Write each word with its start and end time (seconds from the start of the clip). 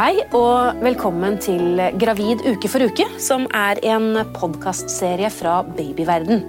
Hei 0.00 0.22
og 0.32 0.78
velkommen 0.80 1.34
til 1.44 1.76
Gravid 2.00 2.40
uke 2.48 2.68
for 2.72 2.80
uke, 2.88 3.04
som 3.20 3.42
er 3.52 3.76
en 3.84 4.14
podkastserie 4.32 5.28
fra 5.28 5.58
babyverden. 5.76 6.40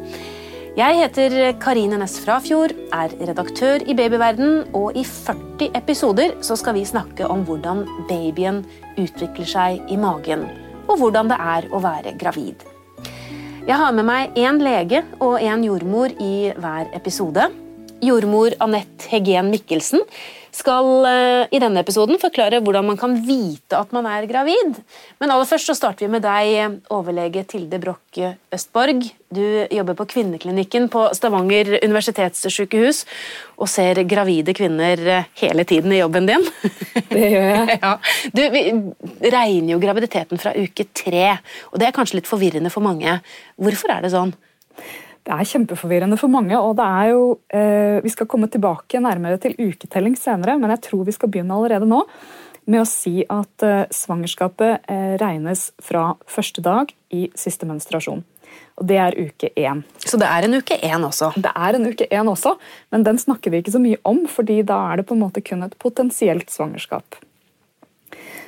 Jeg 0.78 0.96
heter 1.02 1.34
Karine 1.60 1.98
Næss 2.00 2.22
Frafjord, 2.24 2.72
er 2.96 3.12
redaktør 3.20 3.84
i 3.84 3.96
Babyverden, 3.98 4.72
og 4.72 4.96
i 4.96 5.04
40 5.04 5.68
episoder 5.82 6.38
skal 6.48 6.78
vi 6.78 6.86
snakke 6.88 7.28
om 7.28 7.44
hvordan 7.44 7.84
babyen 8.08 8.62
utvikler 8.96 9.52
seg 9.58 9.92
i 9.92 10.00
magen, 10.00 10.48
og 10.88 11.02
hvordan 11.04 11.34
det 11.34 11.40
er 11.58 11.68
å 11.76 11.84
være 11.84 12.16
gravid. 12.24 12.64
Jeg 13.68 13.82
har 13.84 13.92
med 13.92 14.08
meg 14.08 14.40
én 14.40 14.64
lege 14.64 15.04
og 15.20 15.44
én 15.44 15.68
jordmor 15.68 16.16
i 16.24 16.54
hver 16.56 16.88
episode. 16.96 17.52
Jordmor 18.02 18.56
Anette 18.64 19.10
Hegen 19.12 19.52
Mikkelsen 19.54 20.02
skal 20.52 20.88
uh, 21.06 21.44
i 21.48 21.60
denne 21.62 21.82
episoden 21.84 22.20
forklare 22.20 22.60
hvordan 22.64 22.90
man 22.90 22.98
kan 23.00 23.14
vite 23.24 23.78
at 23.78 23.94
man 23.96 24.08
er 24.10 24.28
gravid. 24.30 24.80
Men 25.22 25.32
aller 25.32 25.48
først 25.48 25.70
så 25.70 25.76
starter 25.78 26.06
vi 26.06 26.12
med 26.12 26.26
deg, 26.26 26.82
overlege 26.92 27.46
Tilde 27.48 27.80
Brokke 27.82 28.34
Østborg. 28.52 29.06
Du 29.32 29.44
jobber 29.72 29.96
på 29.96 30.10
kvinneklinikken 30.12 30.90
på 30.92 31.06
Stavanger 31.16 31.78
universitetssykehus 31.80 33.06
og 33.62 33.72
ser 33.72 34.04
gravide 34.10 34.56
kvinner 34.58 35.00
eh, 35.06 35.32
hele 35.40 35.64
tiden 35.70 35.94
i 35.96 36.02
jobben 36.02 36.28
din. 36.28 36.44
Det 37.08 37.32
gjør 37.32 37.50
jeg. 37.54 37.80
ja. 37.86 37.96
Du, 38.36 38.44
vi 38.52 38.66
regner 39.32 39.76
jo 39.76 39.82
graviditeten 39.84 40.42
fra 40.42 40.56
uke 40.58 40.90
tre, 40.92 41.28
og 41.72 41.80
det 41.80 41.88
er 41.88 41.96
kanskje 41.96 42.20
litt 42.20 42.30
forvirrende 42.30 42.74
for 42.74 42.84
mange. 42.84 43.22
Hvorfor 43.62 43.96
er 43.96 44.04
det 44.04 44.12
sånn? 44.16 44.36
Det 45.22 45.34
er 45.36 45.46
kjempeforvirrende 45.46 46.18
for 46.18 46.34
mange. 46.34 46.58
og 46.58 46.76
det 46.78 46.86
er 46.86 47.10
jo, 47.12 47.40
eh, 47.50 48.02
Vi 48.02 48.10
skal 48.10 48.28
komme 48.28 48.50
tilbake 48.50 49.00
nærmere 49.00 49.40
til 49.40 49.56
uketelling 49.58 50.18
senere, 50.18 50.58
men 50.60 50.70
jeg 50.72 50.82
tror 50.82 51.06
vi 51.06 51.12
skal 51.12 51.30
begynne 51.30 51.54
allerede 51.54 51.88
nå 51.88 52.06
med 52.66 52.82
å 52.82 52.88
si 52.88 53.24
at 53.30 53.64
eh, 53.64 53.86
svangerskapet 53.90 54.82
eh, 54.88 55.18
regnes 55.18 55.72
fra 55.82 56.16
første 56.28 56.62
dag 56.62 56.92
i 57.12 57.30
siste 57.36 57.66
menstruasjon. 57.66 58.24
Og 58.78 58.88
Det 58.88 58.98
er 58.98 59.18
uke 59.18 59.52
én. 59.56 59.84
Så 59.98 60.18
det 60.18 60.28
er 60.28 60.44
en 60.44 60.54
uke 60.58 60.78
én 60.82 61.06
også? 61.06 61.34
Det 61.36 61.52
er 61.54 61.76
en 61.76 61.86
uke 61.86 62.08
én 62.10 62.28
også, 62.28 62.58
men 62.92 63.04
den 63.04 63.18
snakker 63.18 63.52
vi 63.52 63.62
ikke 63.62 63.76
så 63.76 63.82
mye 63.82 64.00
om, 64.04 64.26
fordi 64.28 64.62
da 64.64 64.92
er 64.92 64.98
det 64.98 65.08
på 65.08 65.14
en 65.14 65.22
måte 65.22 65.44
kun 65.44 65.64
et 65.64 65.78
potensielt 65.78 66.50
svangerskap. 66.50 67.20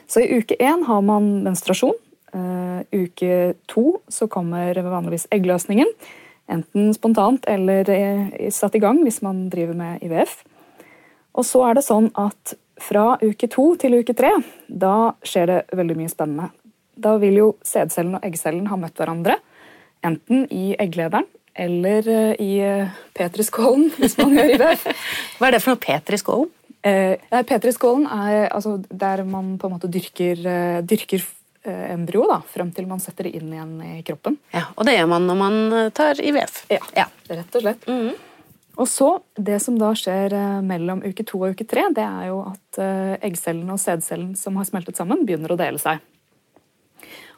Så 0.07 0.23
i 0.23 0.39
uke 0.39 0.57
én 0.59 0.83
har 0.85 1.01
man 1.01 1.43
menstruasjon. 1.45 1.93
Uh, 2.33 2.81
uke 2.89 3.53
to 3.69 4.01
så 4.09 4.25
kommer 4.27 4.73
vanligvis 4.73 5.27
eggløsningen. 5.29 5.85
Enten 6.51 6.91
spontant 6.95 7.45
eller 7.47 7.87
satt 8.51 8.75
i 8.75 8.81
gang 8.83 8.99
hvis 9.05 9.21
man 9.23 9.45
driver 9.51 9.77
med 9.79 10.03
IVF. 10.03 10.41
Og 11.33 11.45
så 11.47 11.63
er 11.69 11.77
det 11.77 11.85
sånn 11.87 12.09
at 12.19 12.55
fra 12.81 13.13
uke 13.21 13.47
to 13.51 13.73
til 13.79 13.99
uke 14.01 14.15
tre, 14.17 14.31
da 14.67 15.13
skjer 15.25 15.49
det 15.49 15.59
veldig 15.77 15.97
mye 15.97 16.11
spennende. 16.11 16.49
Da 16.93 17.15
vil 17.21 17.37
jo 17.39 17.47
sædcellen 17.65 18.17
og 18.17 18.25
eggcellen 18.25 18.67
ha 18.69 18.77
møtt 18.79 18.99
hverandre. 18.99 19.37
Enten 20.05 20.45
i 20.51 20.73
egglederen 20.81 21.29
eller 21.53 22.07
eh, 22.09 22.41
i 22.41 22.51
eh, 22.65 22.99
petriskålen, 23.13 23.91
hvis 24.01 24.17
man 24.17 24.33
gjør 24.35 24.55
IVF. 24.55 24.87
Hva 25.37 25.47
er 25.47 25.55
det 25.55 25.61
for 25.63 25.73
noe 25.73 25.83
petriskålen? 25.83 26.51
Eh, 26.83 27.43
petriskålen 27.47 28.07
er 28.09 28.49
altså, 28.49 28.79
der 28.89 29.23
man 29.23 29.53
på 29.61 29.69
en 29.69 29.75
måte 29.77 29.89
dyrker, 29.93 30.41
eh, 30.49 30.81
dyrker 30.83 31.23
Eh, 31.23 31.42
embryo 31.71 32.25
da, 32.29 32.41
frem 32.49 32.71
til 32.75 32.87
man 32.89 33.01
setter 33.03 33.27
det 33.27 33.37
inn 33.39 33.53
igjen 33.53 33.73
i 33.85 34.03
kroppen. 34.05 34.37
Ja, 34.51 34.65
Og 34.75 34.87
det 34.87 34.97
gjør 34.97 35.09
man 35.13 35.27
når 35.29 35.39
man 35.39 35.57
eh, 35.71 35.89
tar 35.95 36.21
IVF? 36.21 36.63
Ja, 36.73 36.81
ja. 36.97 37.07
rett 37.29 37.55
og 37.55 37.65
slett. 37.65 37.87
Mm. 37.87 38.13
Og 38.81 38.89
så, 38.89 39.09
Det 39.35 39.59
som 39.61 39.77
da 39.79 39.91
skjer 39.97 40.33
eh, 40.33 40.61
mellom 40.65 41.03
uke 41.05 41.25
to 41.27 41.41
og 41.41 41.53
uke 41.55 41.67
tre, 41.69 41.85
det 41.95 42.03
er 42.05 42.31
jo 42.31 42.41
at 42.51 42.81
eggcellene 43.23 43.75
og 43.75 43.81
sædcellen 43.81 44.33
som 44.39 44.57
har 44.57 44.67
smeltet 44.67 44.99
sammen, 44.99 45.25
begynner 45.27 45.53
å 45.53 45.59
dele 45.59 45.81
seg. 45.81 46.01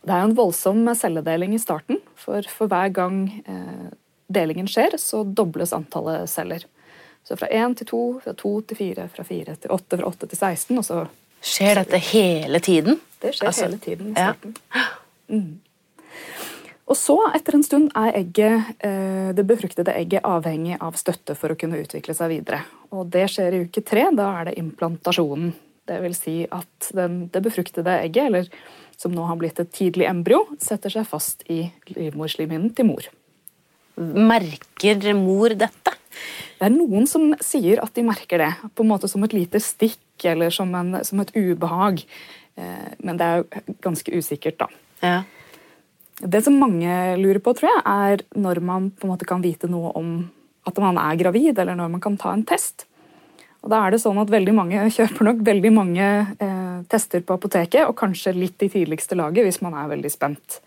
Det 0.05 0.13
er 0.13 0.21
jo 0.21 0.29
en 0.29 0.37
voldsom 0.37 0.85
celledeling 0.95 1.55
i 1.57 1.61
starten, 1.61 1.97
for 2.15 2.45
for 2.45 2.69
hver 2.69 2.91
gang 2.93 3.23
delingen 4.29 4.69
skjer, 4.69 4.97
så 5.01 5.23
dobles 5.25 5.73
antallet 5.73 6.29
celler. 6.29 6.65
Så 7.25 7.37
fra 7.37 7.49
én 7.49 7.73
til 7.77 7.89
to, 7.89 8.01
fra 8.21 8.33
to 8.37 8.51
til 8.69 8.77
fire, 8.77 9.07
fra 9.09 9.25
fire 9.25 9.55
til 9.57 9.73
åtte, 9.73 9.97
fra 9.97 10.09
åtte 10.11 10.29
til 10.29 10.37
16, 10.37 10.77
og 10.77 10.85
så 10.85 10.99
Skjer 11.45 11.81
dette 11.83 12.01
hele 12.09 12.59
tiden? 12.63 12.99
Det 13.21 13.35
skjer 13.35 13.51
altså, 13.51 13.67
hele 13.67 13.81
tiden 13.83 14.11
i 14.11 14.17
starten. 14.17 14.55
Ja. 14.73 14.85
Mm. 15.29 15.53
Og 16.85 16.97
så, 16.97 17.15
etter 17.33 17.57
en 17.57 17.65
stund, 17.65 17.87
er 17.97 18.17
egget, 18.19 18.73
eh, 18.85 19.31
det 19.33 19.45
befruktede 19.49 19.93
egget 19.97 20.25
avhengig 20.25 20.77
av 20.77 20.97
støtte 20.99 21.33
for 21.37 21.53
å 21.53 21.57
kunne 21.57 21.79
utvikle 21.81 22.13
seg 22.13 22.29
videre. 22.29 22.61
Og 22.93 23.09
det 23.13 23.25
skjer 23.33 23.57
i 23.57 23.61
uke 23.65 23.81
tre. 23.81 24.05
Da 24.13 24.27
er 24.39 24.49
det 24.49 24.57
implantasjonen. 24.61 25.53
Det 25.85 25.97
vil 26.01 26.13
si 26.17 26.35
at 26.45 26.89
den, 26.97 27.25
det 27.33 27.41
befruktede 27.45 27.97
egget, 28.03 28.29
eller 28.29 28.49
som 28.97 29.13
nå 29.13 29.25
har 29.25 29.37
blitt 29.41 29.59
et 29.61 29.73
tidlig 29.73 30.07
embryo, 30.09 30.43
setter 30.61 30.93
seg 30.93 31.09
fast 31.09 31.43
i 31.49 31.63
livmorslimhinnen 31.89 32.73
til 32.77 32.89
mor. 32.89 33.09
Merker 33.97 35.13
mor 35.17 35.53
dette? 35.57 35.93
Det 36.55 36.69
er 36.69 36.73
noen 36.73 37.09
som 37.09 37.33
sier 37.43 37.81
at 37.83 37.93
de 37.97 38.05
merker 38.05 38.41
det, 38.41 38.51
på 38.77 38.85
en 38.85 38.91
måte 38.93 39.09
som 39.11 39.25
et 39.25 39.35
lite 39.35 39.59
stikk 39.63 39.99
eller 40.23 40.53
som, 40.53 40.71
en, 40.75 40.95
som 41.03 41.19
et 41.19 41.33
ubehag. 41.35 42.05
Eh, 42.55 42.91
men 43.03 43.19
det 43.19 43.27
er 43.27 43.41
jo 43.41 43.77
ganske 43.83 44.15
usikkert, 44.15 44.59
da. 44.63 44.69
Ja. 45.03 45.17
Det 46.23 46.41
som 46.45 46.55
mange 46.55 46.89
lurer 47.19 47.41
på, 47.43 47.51
tror 47.57 47.73
jeg, 47.73 47.83
er 47.85 48.23
når 48.39 48.61
man 48.63 48.89
på 48.95 49.07
en 49.07 49.11
måte 49.11 49.27
kan 49.27 49.43
vite 49.43 49.67
noe 49.67 49.91
om 49.99 50.17
at 50.65 50.77
man 50.81 50.97
er 50.97 51.17
gravid, 51.19 51.57
eller 51.59 51.75
når 51.77 51.91
man 51.97 52.03
kan 52.03 52.15
ta 52.17 52.31
en 52.33 52.45
test. 52.47 52.87
Og 53.65 53.71
da 53.73 53.81
er 53.81 53.93
det 53.93 54.01
sånn 54.03 54.21
at 54.21 54.31
veldig 54.31 54.53
mange 54.55 54.85
kjøper 54.97 55.27
nok 55.27 55.41
veldig 55.45 55.73
mange 55.73 56.07
eh, 56.39 56.77
tester 56.91 57.25
på 57.25 57.37
apoteket, 57.39 57.83
og 57.89 57.97
kanskje 57.99 58.35
litt 58.37 58.63
i 58.63 58.71
tidligste 58.71 59.17
laget 59.19 59.47
hvis 59.47 59.61
man 59.65 59.75
er 59.77 59.91
veldig 59.91 60.13
spent. 60.13 60.61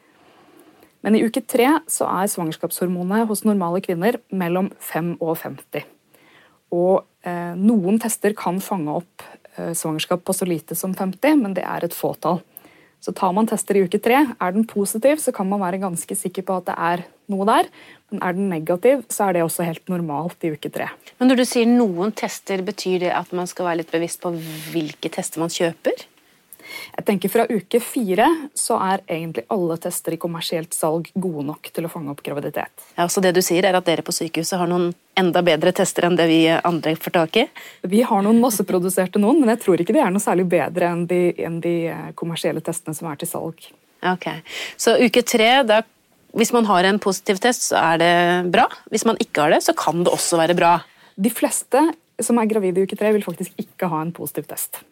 Men 1.06 1.14
i 1.14 1.22
uke 1.22 1.44
tre 1.46 1.70
så 1.88 2.08
er 2.10 2.30
svangerskapshormonet 2.30 3.28
hos 3.30 3.44
normale 3.46 3.80
kvinner 3.84 4.18
mellom 4.34 4.72
5 4.82 5.14
og 5.22 5.36
50. 5.38 5.86
Og 6.74 7.04
eh, 7.24 7.54
noen 7.56 8.00
tester 8.02 8.34
kan 8.36 8.58
fange 8.64 8.96
opp 9.00 9.26
Eh, 9.58 9.74
svangerskap 9.74 10.24
på 10.24 10.32
så 10.32 10.46
lite 10.46 10.74
som 10.74 10.94
50, 10.94 11.36
men 11.42 11.54
det 11.54 11.64
er 11.66 11.84
et 11.84 11.94
fåtall. 11.94 12.40
Så 13.00 13.12
tar 13.14 13.32
man 13.34 13.46
tester 13.46 13.78
i 13.78 13.84
uke 13.86 13.98
tre, 14.02 14.24
er 14.26 14.52
den 14.54 14.66
positiv, 14.66 15.20
så 15.22 15.32
kan 15.34 15.48
man 15.50 15.62
være 15.62 15.80
ganske 15.82 16.14
sikker 16.18 16.42
på 16.46 16.58
at 16.58 16.66
det 16.66 16.74
er 16.74 17.04
noe 17.30 17.46
der. 17.46 17.70
Men 18.10 18.22
er 18.22 18.34
den 18.34 18.48
negativ, 18.50 19.04
så 19.10 19.28
er 19.28 19.36
det 19.36 19.44
også 19.46 19.66
helt 19.66 19.90
normalt 19.90 20.46
i 20.46 20.52
uke 20.54 20.70
tre. 20.74 20.88
Men 21.18 21.30
når 21.30 21.40
du 21.40 21.44
sier 21.46 21.70
noen 21.70 22.14
tester, 22.14 22.62
betyr 22.66 23.06
det 23.06 23.12
at 23.14 23.34
man 23.34 23.50
skal 23.50 23.70
være 23.70 23.82
litt 23.82 23.94
bevisst 23.94 24.22
på 24.22 24.34
hvilke 24.72 25.10
tester 25.14 25.42
man 25.42 25.52
kjøper? 25.54 26.06
Jeg 26.96 27.06
tenker 27.08 27.32
Fra 27.32 27.44
uke 27.50 27.80
fire 27.82 28.26
så 28.56 28.78
er 28.82 29.02
egentlig 29.06 29.44
alle 29.52 29.76
tester 29.80 30.14
i 30.14 30.20
kommersielt 30.20 30.74
salg 30.76 31.10
gode 31.14 31.44
nok 31.48 31.70
til 31.74 31.86
å 31.86 31.90
fange 31.92 32.12
opp 32.12 32.22
graviditet. 32.24 32.72
Ja, 32.96 33.08
Så 33.08 33.22
det 33.24 33.34
du 33.36 33.42
sier 33.44 33.66
er 33.68 33.76
at 33.78 33.86
dere 33.86 34.04
på 34.06 34.14
sykehuset 34.14 34.58
har 34.60 34.70
noen 34.70 34.92
enda 35.18 35.42
bedre 35.42 35.72
tester 35.74 36.06
enn 36.08 36.16
det 36.18 36.28
vi 36.30 36.40
andre 36.48 36.94
får 36.96 37.16
tak 37.18 37.36
i? 37.42 37.46
Vi 37.82 38.02
har 38.06 38.24
noen 38.24 38.40
masseproduserte 38.42 39.20
noen, 39.22 39.40
men 39.42 39.52
jeg 39.54 39.62
tror 39.64 39.82
ikke 39.82 39.96
de 39.96 40.02
er 40.04 40.14
noe 40.14 40.22
særlig 40.22 40.48
bedre 40.48 40.92
enn 40.92 41.06
de, 41.10 41.22
enn 41.44 41.60
de 41.64 41.76
eh, 41.92 42.08
kommersielle 42.18 42.62
testene 42.64 42.96
som 42.96 43.10
er 43.10 43.20
til 43.20 43.30
salg. 43.30 43.70
Ok, 44.06 44.28
Så 44.78 44.94
uke 45.02 45.24
tre, 45.26 45.64
da, 45.66 45.82
hvis 46.38 46.52
man 46.54 46.68
har 46.68 46.86
en 46.86 47.00
positiv 47.02 47.40
test, 47.42 47.70
så 47.70 47.80
er 47.80 47.98
det 47.98 48.12
bra? 48.52 48.68
Hvis 48.92 49.06
man 49.08 49.18
ikke 49.18 49.46
har 49.46 49.56
det, 49.56 49.64
så 49.66 49.74
kan 49.74 50.04
det 50.04 50.12
også 50.12 50.38
være 50.38 50.54
bra? 50.58 50.76
De 51.18 51.32
fleste 51.34 51.82
som 52.22 52.38
er 52.38 52.50
gravide 52.50 52.78
i 52.78 52.86
uke 52.86 52.98
tre, 52.98 53.10
vil 53.14 53.24
faktisk 53.26 53.58
ikke 53.58 53.90
ha 53.90 54.02
en 54.02 54.14
positiv 54.14 54.46
test. 54.50 54.82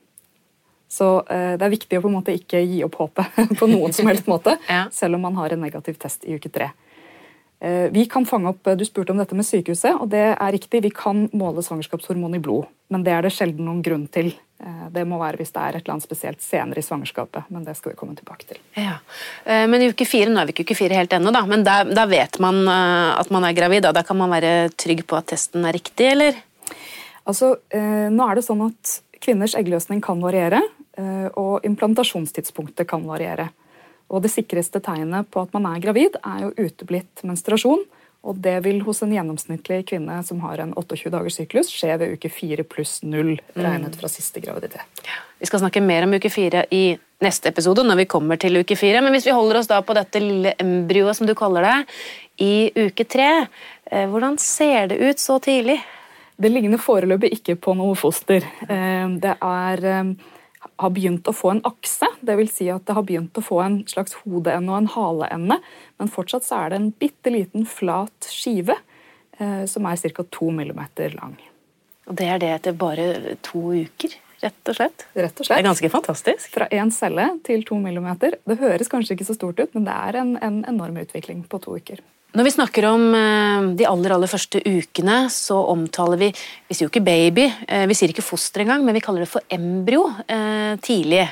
Så 0.89 1.21
eh, 1.31 1.55
det 1.59 1.67
er 1.67 1.73
viktig 1.73 1.99
å 1.99 2.05
på 2.05 2.11
en 2.11 2.19
måte 2.21 2.35
ikke 2.37 2.63
gi 2.63 2.83
opp 2.87 2.99
håpet 3.01 3.41
på 3.61 3.71
noen 3.71 3.95
som 3.95 4.09
helst 4.11 4.29
måte, 4.31 4.57
ja. 4.71 4.87
selv 4.95 5.19
om 5.19 5.27
man 5.29 5.39
har 5.41 5.55
en 5.55 5.65
negativ 5.67 5.99
test 6.03 6.27
i 6.27 6.39
uke 6.39 6.53
tre. 6.53 6.71
Eh, 7.61 7.89
vi 7.91 8.05
kan 8.11 8.27
fange 8.29 8.53
opp, 8.53 8.69
Du 8.77 8.85
spurte 8.85 9.15
om 9.15 9.19
dette 9.19 9.35
med 9.35 9.47
sykehuset, 9.49 9.97
og 9.97 10.11
det 10.13 10.27
er 10.37 10.53
riktig. 10.53 10.83
Vi 10.85 10.93
kan 10.95 11.27
måle 11.33 11.65
svangerskapshormon 11.65 12.37
i 12.37 12.43
blod, 12.43 12.69
men 12.93 13.07
det 13.07 13.15
er 13.17 13.25
det 13.25 13.33
sjelden 13.35 13.67
noen 13.67 13.81
grunn 13.83 14.07
til. 14.13 14.35
Eh, 14.63 14.87
det 14.93 15.07
må 15.09 15.19
være 15.19 15.41
hvis 15.41 15.55
det 15.57 15.63
er 15.63 15.79
et 15.79 15.83
eller 15.83 15.97
annet 15.97 16.07
spesielt 16.07 16.45
senere 16.45 16.83
i 16.83 16.87
svangerskapet, 16.87 17.49
men 17.51 17.65
det 17.65 17.75
skal 17.79 17.95
vi 17.95 17.99
komme 17.99 18.15
tilbake 18.19 18.47
til. 18.53 18.61
Ja. 18.77 18.99
Men 19.45 19.83
i 19.83 19.89
uke 19.91 20.07
fire, 20.09 20.31
nå 20.31 20.41
er 20.41 20.49
vi 20.49 20.55
ikke 20.55 20.69
uke 20.69 20.79
fire 20.79 21.01
helt 21.01 21.17
ennå, 21.17 21.33
da, 21.35 21.43
men 21.49 21.65
da, 21.67 21.81
da 21.89 22.05
vet 22.09 22.39
man 22.45 22.63
at 22.69 23.33
man 23.33 23.45
er 23.49 23.57
gravid? 23.57 23.85
Da. 23.89 23.93
da 23.97 24.05
kan 24.07 24.21
man 24.21 24.33
være 24.33 24.71
trygg 24.77 25.03
på 25.09 25.19
at 25.19 25.29
testen 25.33 25.65
er 25.67 25.77
riktig, 25.77 26.13
eller? 26.13 26.39
Altså, 27.27 27.57
Nå 27.75 28.29
er 28.29 28.39
det 28.39 28.45
sånn 28.47 28.63
at 28.69 29.01
Kvinners 29.23 29.57
eggløsning 29.59 30.03
kan 30.05 30.21
variere. 30.23 30.63
Eh, 30.97 31.29
og 31.37 31.65
implantasjonstidspunktet 31.67 32.89
kan 32.89 33.05
variere. 33.07 33.51
Og 34.09 34.23
Det 34.23 34.31
sikreste 34.31 34.81
tegnet 34.81 35.29
på 35.31 35.43
at 35.43 35.53
man 35.53 35.67
er 35.67 35.83
gravid, 35.83 36.17
er 36.25 36.47
jo 36.47 36.69
uteblitt 36.69 37.25
menstruasjon. 37.27 37.85
Og 38.27 38.39
det 38.43 38.57
vil 38.65 38.81
hos 38.83 39.03
en 39.05 39.13
gjennomsnittlig 39.15 39.85
kvinne 39.87 40.19
som 40.27 40.41
har 40.43 40.59
en 40.63 40.73
28 40.75 41.13
dagers 41.15 41.37
syklus, 41.39 41.69
skje 41.71 41.93
ved 42.01 42.17
uke 42.17 42.31
4 42.33 42.65
pluss 42.67 42.99
0, 43.07 43.37
regnet 43.55 43.99
fra 43.99 44.11
siste 44.11 44.43
graviditet. 44.43 44.83
Ja. 45.07 45.21
Vi 45.39 45.47
skal 45.47 45.63
snakke 45.63 45.83
mer 45.85 46.07
om 46.07 46.17
uke 46.17 46.31
4 46.33 46.65
i 46.75 46.97
neste 47.23 47.53
episode, 47.53 47.85
når 47.87 48.01
vi 48.03 48.09
kommer 48.11 48.41
til 48.41 48.59
uke 48.59 48.75
4. 48.79 49.03
Men 49.05 49.15
hvis 49.15 49.29
vi 49.29 49.37
holder 49.37 49.61
oss 49.61 49.71
da 49.71 49.79
på 49.85 49.95
dette 49.95 50.23
lille 50.23 50.57
embryoet, 50.59 51.19
som 51.19 51.29
du 51.29 51.37
kaller 51.39 51.69
det, 51.69 51.77
i 52.43 52.55
uke 52.89 53.05
3, 53.05 53.29
eh, 53.93 54.09
hvordan 54.11 54.41
ser 54.43 54.91
det 54.91 54.99
ut 54.99 55.23
så 55.23 55.39
tidlig? 55.39 55.79
Det 56.37 56.53
ligner 56.53 56.81
foreløpig 56.81 57.33
ikke 57.39 57.57
på 57.57 57.73
noe 57.79 57.97
foster. 57.97 58.45
Eh, 58.69 59.07
det 59.23 59.37
er 59.41 59.87
har 60.77 60.93
begynt 60.93 61.29
å 61.29 61.35
få 61.35 61.53
en 61.55 61.63
akse. 61.69 62.09
Dvs. 62.27 62.53
Si 62.59 62.69
at 62.73 62.87
det 62.89 62.97
har 62.97 63.07
begynt 63.07 63.39
å 63.39 63.45
få 63.45 63.61
en 63.65 63.81
slags 63.89 64.17
hodeende 64.25 64.73
og 64.73 64.83
en 64.83 64.93
haleende. 64.97 65.59
Men 66.01 66.13
fortsatt 66.13 66.47
så 66.47 66.63
er 66.65 66.73
det 66.73 66.81
en 66.81 66.93
bitte 67.01 67.33
liten 67.33 67.67
flat 67.69 68.31
skive 68.31 68.79
eh, 69.39 69.65
som 69.71 69.89
er 69.89 70.01
ca. 70.03 70.27
to 70.31 70.51
millimeter 70.55 71.17
lang. 71.17 71.37
Og 72.07 72.19
det 72.19 72.31
er 72.31 72.43
det 72.43 72.53
etter 72.61 72.79
bare 72.79 73.37
to 73.45 73.73
uker? 73.75 74.19
Rett 74.43 74.69
og 74.69 74.77
slett? 74.77 75.07
Rett 75.17 75.41
og 75.41 75.47
slett. 75.47 75.57
Det 75.57 75.63
er 75.63 75.71
ganske 75.71 75.91
fantastisk. 75.91 76.51
Fra 76.55 76.69
én 76.69 76.93
celle 76.93 77.31
til 77.47 77.65
to 77.67 77.79
millimeter. 77.81 78.37
Det 78.45 78.59
høres 78.61 78.93
kanskje 78.93 79.17
ikke 79.17 79.31
så 79.31 79.39
stort 79.39 79.63
ut, 79.63 79.73
men 79.75 79.89
det 79.89 79.97
er 79.97 80.21
en, 80.21 80.37
en 80.45 80.61
enorm 80.69 81.01
utvikling 81.01 81.41
på 81.49 81.63
to 81.65 81.79
uker. 81.81 82.05
Når 82.37 82.45
vi 82.45 82.51
snakker 82.53 82.85
om 82.85 83.05
eh, 83.17 83.67
de 83.79 83.87
aller 83.89 84.13
aller 84.13 84.29
første 84.29 84.61
ukene, 84.61 85.19
så 85.33 85.57
omtaler 85.73 86.21
vi 86.21 86.31
Vi 86.69 86.75
sier 86.75 86.85
jo 86.85 86.91
ikke 86.91 87.05
baby, 87.07 87.47
eh, 87.65 87.87
vi 87.89 87.97
sier 87.97 88.13
ikke 88.13 88.25
foster 88.25 88.65
engang, 88.65 88.85
men 88.85 88.97
vi 88.97 89.01
kaller 89.05 89.25
det 89.25 89.31
for 89.31 89.47
embryo 89.49 90.05
eh, 90.29 90.75
tidlig. 90.85 91.25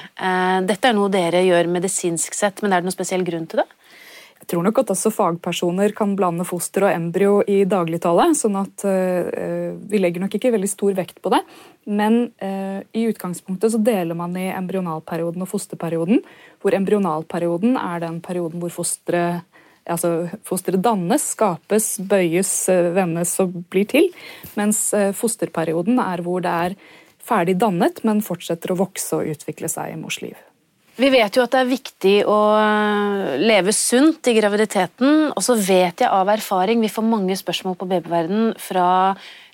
Dette 0.64 0.88
er 0.88 0.96
noe 0.96 1.12
dere 1.12 1.44
gjør 1.44 1.68
medisinsk 1.74 2.36
sett, 2.36 2.62
men 2.62 2.72
er 2.72 2.80
det 2.80 2.88
noen 2.88 2.96
spesiell 2.96 3.26
grunn 3.26 3.48
til 3.50 3.60
det? 3.60 3.68
Jeg 4.44 4.48
tror 4.52 4.64
nok 4.64 4.80
at 4.80 4.92
også 4.92 5.12
fagpersoner 5.12 5.92
kan 5.96 6.14
blande 6.16 6.44
foster 6.44 6.86
og 6.86 6.92
embryo 6.92 7.38
i 7.48 7.62
dagligtale. 7.68 8.26
sånn 8.36 8.58
at 8.60 8.82
vi 8.84 10.00
legger 10.02 10.20
nok 10.20 10.36
ikke 10.36 10.50
veldig 10.52 10.68
stor 10.68 10.92
vekt 10.98 11.22
på 11.24 11.32
det. 11.32 11.40
Men 11.88 12.28
i 12.36 13.06
utgangspunktet 13.08 13.72
så 13.72 13.80
deler 13.80 14.12
man 14.18 14.36
i 14.36 14.50
embryonalperioden 14.52 15.46
og 15.46 15.48
fosterperioden. 15.48 16.20
Hvor 16.60 16.76
embryonalperioden 16.76 17.78
er 17.80 18.04
den 18.04 18.20
perioden 18.20 18.60
hvor 18.60 18.74
fosteret 18.82 19.48
altså 19.90 20.30
Fosteret 20.46 20.82
dannes, 20.84 21.26
skapes, 21.34 21.94
bøyes, 22.00 22.52
eh, 22.72 22.90
vendes 22.96 23.36
og 23.42 23.54
blir 23.72 23.88
til. 23.90 24.10
Mens 24.58 24.86
eh, 24.96 25.12
fosterperioden 25.16 26.00
er 26.02 26.24
hvor 26.24 26.44
det 26.44 26.56
er 26.68 26.78
ferdig 27.24 27.56
dannet, 27.60 28.02
men 28.04 28.24
fortsetter 28.24 28.74
å 28.74 28.80
vokse 28.84 29.20
og 29.20 29.30
utvikle 29.34 29.70
seg 29.72 29.94
i 29.94 30.00
mors 30.00 30.20
liv. 30.24 30.36
Vi 30.94 31.08
vet 31.10 31.34
jo 31.34 31.42
at 31.42 31.50
det 31.50 31.60
er 31.64 31.70
viktig 31.72 32.16
å 32.30 32.38
eh, 32.54 33.30
leve 33.42 33.74
sunt 33.74 34.30
i 34.30 34.36
graviditeten, 34.36 35.32
og 35.34 35.42
så 35.42 35.56
vet 35.58 36.04
jeg 36.04 36.10
av 36.10 36.30
erfaring 36.30 36.84
Vi 36.84 36.92
får 36.92 37.08
mange 37.08 37.36
spørsmål 37.38 37.78
på 37.80 37.88
babyverden 37.90 38.52
fra 38.62 38.86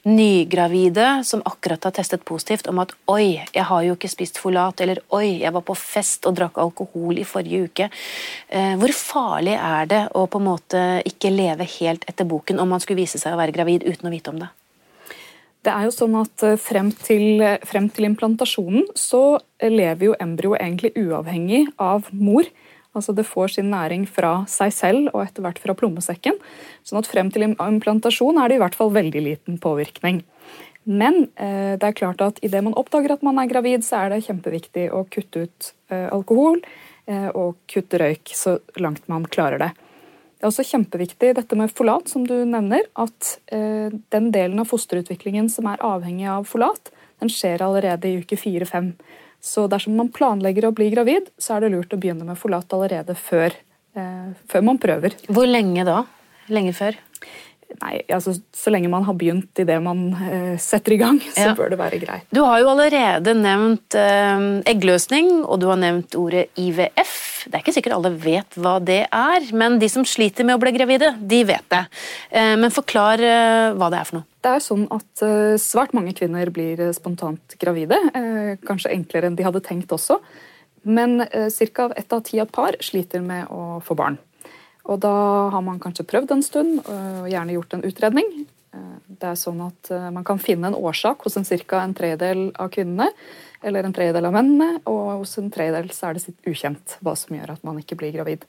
nygravide 0.02 1.24
som 1.24 1.42
akkurat 1.44 1.84
har 1.84 1.90
testet 1.90 2.24
positivt, 2.24 2.66
om 2.66 2.78
at 2.78 2.92
'oi, 3.06 3.44
jeg 3.52 3.64
har 3.64 3.82
jo 3.82 3.94
ikke 3.94 4.08
spist 4.08 4.38
folat', 4.38 4.80
eller 4.80 4.98
'oi, 5.10 5.40
jeg 5.40 5.52
var 5.52 5.60
på 5.60 5.76
fest 5.76 6.26
og 6.26 6.36
drakk 6.36 6.58
alkohol 6.58 7.18
i 7.18 7.24
forrige 7.24 7.68
uke'. 7.68 7.90
Eh, 8.48 8.76
hvor 8.76 8.92
farlig 8.92 9.58
er 9.58 9.86
det 9.86 10.08
å 10.14 10.26
på 10.26 10.38
en 10.38 10.44
måte 10.44 11.02
ikke 11.04 11.30
leve 11.30 11.64
helt 11.64 12.04
etter 12.08 12.24
boken 12.24 12.60
om 12.60 12.68
man 12.68 12.80
skulle 12.80 13.00
vise 13.02 13.18
seg 13.18 13.34
å 13.34 13.40
være 13.40 13.52
gravid 13.52 13.84
uten 13.84 14.08
å 14.08 14.10
vite 14.10 14.30
om 14.30 14.38
det? 14.38 14.48
Det 15.62 15.72
er 15.72 15.84
jo 15.84 15.90
sånn 15.90 16.16
at 16.16 16.42
eh, 16.42 16.56
Frem 16.56 16.92
til, 16.92 17.58
frem 17.64 17.88
til 17.90 18.04
implantasjonen 18.04 18.86
så 18.94 19.40
lever 19.60 20.04
jo 20.06 20.16
embryoet 20.18 20.60
egentlig 20.60 20.96
uavhengig 20.96 21.66
av 21.78 22.08
mor. 22.12 22.44
Altså 22.96 23.14
Det 23.14 23.26
får 23.26 23.54
sin 23.54 23.70
næring 23.70 24.06
fra 24.10 24.44
seg 24.50 24.72
selv 24.74 25.10
og 25.12 25.22
etter 25.22 25.44
hvert 25.44 25.60
fra 25.62 25.76
plommesekken. 25.78 26.38
sånn 26.82 26.98
at 26.98 27.06
frem 27.06 27.30
til 27.30 27.46
implantasjon 27.46 28.38
er 28.42 28.48
det 28.48 28.58
i 28.58 28.62
hvert 28.62 28.74
fall 28.74 28.90
veldig 28.90 29.22
liten 29.22 29.58
påvirkning. 29.62 30.24
Men 30.84 31.28
eh, 31.36 31.76
det 31.78 31.86
er 31.86 31.98
klart 31.98 32.20
at 32.24 32.40
idet 32.42 32.64
man 32.64 32.74
oppdager 32.74 33.12
at 33.12 33.22
man 33.22 33.38
er 33.38 33.50
gravid, 33.50 33.84
så 33.84 34.04
er 34.04 34.14
det 34.14 34.24
kjempeviktig 34.26 34.88
å 34.90 35.04
kutte 35.12 35.44
ut 35.46 35.72
eh, 35.92 36.08
alkohol 36.10 36.58
eh, 37.06 37.28
og 37.28 37.60
kutte 37.70 38.00
røyk 38.00 38.32
så 38.34 38.58
langt 38.80 39.06
man 39.12 39.28
klarer 39.28 39.60
det. 39.60 39.70
Det 40.40 40.46
er 40.46 40.54
også 40.54 40.64
kjempeviktig 40.64 41.34
dette 41.36 41.56
med 41.58 41.68
folat, 41.68 42.08
som 42.08 42.24
du 42.24 42.32
nevner, 42.48 42.86
at 42.96 43.34
eh, 43.52 43.92
den 43.92 44.30
delen 44.32 44.62
av 44.62 44.70
fosterutviklingen 44.70 45.50
som 45.52 45.68
er 45.68 45.82
avhengig 45.84 46.30
av 46.32 46.48
folat, 46.48 46.88
den 47.20 47.32
skjer 47.32 47.62
allerede 47.64 48.08
i 48.08 48.20
uke 48.22 48.38
fire-fem. 48.40 48.92
Så 49.40 49.66
dersom 49.72 49.96
man 49.96 50.10
planlegger 50.12 50.68
å 50.68 50.74
bli 50.76 50.90
gravid, 50.92 51.30
så 51.40 51.56
er 51.56 51.64
det 51.64 51.72
lurt 51.74 51.94
å 51.96 52.00
begynne 52.00 52.26
med 52.28 52.38
forlat 52.40 52.72
allerede 52.76 53.16
før, 53.16 53.54
eh, 53.96 54.32
før 54.48 54.66
man 54.66 54.80
prøver. 54.80 55.16
Hvor 55.28 55.48
lenge 55.48 55.84
da? 55.88 56.02
Lenge 56.52 56.74
før? 56.76 56.98
Nei, 57.78 58.00
altså 58.12 58.34
Så 58.56 58.72
lenge 58.72 58.90
man 58.92 59.04
har 59.06 59.14
begynt 59.18 59.60
i 59.62 59.64
det 59.66 59.76
man 59.82 60.10
eh, 60.26 60.56
setter 60.60 60.94
i 60.96 60.98
gang, 61.00 61.20
så 61.36 61.50
ja. 61.50 61.56
bør 61.56 61.72
det 61.72 61.78
være 61.80 62.00
greit. 62.02 62.26
Du 62.34 62.42
har 62.44 62.60
jo 62.62 62.70
allerede 62.72 63.34
nevnt 63.38 63.96
eh, 63.98 64.46
eggløsning, 64.70 65.30
og 65.44 65.60
du 65.62 65.68
har 65.70 65.80
nevnt 65.80 66.16
ordet 66.18 66.48
IVF. 66.60 67.14
Det 67.46 67.54
er 67.54 67.62
ikke 67.62 67.76
sikkert 67.76 67.96
alle 67.96 68.12
vet 68.20 68.58
hva 68.60 68.76
det 68.82 69.04
er, 69.06 69.48
men 69.56 69.78
de 69.80 69.88
som 69.92 70.04
sliter 70.06 70.46
med 70.46 70.58
å 70.58 70.62
bli 70.62 70.74
gravide, 70.76 71.14
de 71.20 71.40
vet 71.48 71.66
det. 71.72 71.84
Eh, 72.30 72.54
men 72.60 72.74
forklar 72.74 73.22
eh, 73.24 73.70
hva 73.78 73.90
det 73.92 74.00
er 74.00 74.10
for 74.10 74.20
noe. 74.20 74.28
Det 74.40 74.54
er 74.56 74.64
sånn 74.64 74.86
at 74.94 75.24
eh, 75.26 75.56
Svært 75.60 75.92
mange 75.96 76.14
kvinner 76.16 76.48
blir 76.54 76.80
eh, 76.80 76.94
spontant 76.96 77.56
gravide. 77.60 77.98
Kanskje 78.66 78.94
enklere 78.94 79.30
enn 79.30 79.36
de 79.38 79.46
hadde 79.46 79.62
tenkt 79.64 79.92
også. 79.94 80.18
Men 80.88 81.20
ca. 81.28 81.90
ett 81.92 82.12
av 82.16 82.22
ti 82.24 82.40
av 82.40 82.48
par 82.48 82.78
sliter 82.80 83.20
med 83.20 83.50
å 83.52 83.82
få 83.84 83.96
barn. 83.98 84.16
Og 84.90 84.98
da 85.02 85.14
har 85.54 85.62
man 85.62 85.78
kanskje 85.82 86.08
prøvd 86.08 86.32
en 86.34 86.42
stund 86.42 86.80
og 86.82 87.28
gjerne 87.30 87.54
gjort 87.54 87.76
en 87.76 87.86
utredning. 87.86 88.32
Eh, 88.74 88.96
det 89.20 89.32
er 89.32 89.38
sånn 89.38 89.60
at 89.64 89.90
eh, 89.90 90.08
Man 90.14 90.26
kan 90.26 90.40
finne 90.42 90.70
en 90.70 90.78
årsak 90.78 91.24
hos 91.26 91.36
en 91.38 91.44
ca. 91.44 91.82
en 91.82 91.94
tredjedel 91.94 92.50
av 92.54 92.70
kvinnene 92.70 93.10
eller 93.62 93.84
en 93.84 93.92
tredjedel 93.92 94.24
av 94.24 94.32
mennene, 94.32 94.80
og 94.88 95.20
hos 95.20 95.36
en 95.36 95.50
tredjedel 95.52 95.90
så 95.92 96.08
er 96.08 96.16
det 96.16 96.22
sitt 96.22 96.48
ukjent 96.48 96.96
hva 97.04 97.12
som 97.18 97.36
gjør 97.36 97.52
at 97.52 97.64
man 97.66 97.76
ikke 97.76 97.98
blir 98.00 98.14
gravid. 98.14 98.46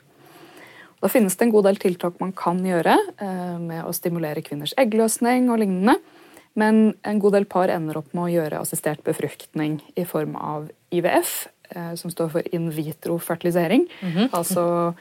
Da 1.03 1.09
finnes 1.11 1.35
det 1.35 1.43
en 1.43 1.51
god 1.51 1.65
del 1.67 1.81
tiltak 1.81 2.21
man 2.21 2.31
kan 2.31 2.61
gjøre 2.63 2.95
eh, 2.95 3.57
med 3.59 3.83
å 3.83 3.91
stimulere 3.91 4.43
kvinners 4.45 4.75
eggløsning 4.79 5.49
og 5.51 5.59
lignende. 5.59 5.97
Men 6.55 6.93
en 7.07 7.19
god 7.19 7.35
del 7.35 7.47
par 7.47 7.71
ender 7.71 7.99
opp 7.99 8.13
med 8.13 8.23
å 8.27 8.31
gjøre 8.31 8.61
assistert 8.61 9.03
befruktning 9.07 9.81
i 9.95 10.03
form 10.07 10.35
av 10.35 10.67
IVF, 10.91 11.47
som 11.95 12.11
står 12.11 12.27
for 12.33 12.47
in 12.51 12.65
vitro 12.75 13.15
fertilisering. 13.23 13.85
Mm 14.01 14.11
-hmm. 14.11 14.29
Altså 14.35 14.93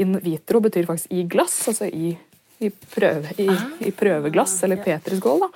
in 0.00 0.18
vitro 0.22 0.60
betyr 0.64 0.86
faktisk 0.88 1.12
i 1.12 1.24
glass, 1.30 1.56
altså 1.70 1.88
i, 1.88 2.12
i, 2.58 2.70
prøve, 2.70 3.34
i, 3.38 3.48
ah. 3.52 3.64
i 3.84 3.92
prøveglass 3.94 4.58
eller 4.66 4.82
petriskål. 4.84 5.48